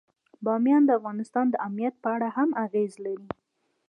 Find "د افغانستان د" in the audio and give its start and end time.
0.85-1.55